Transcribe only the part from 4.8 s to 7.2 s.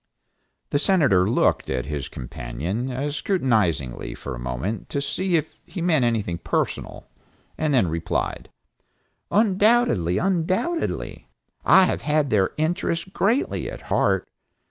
to see if he meant anything personal,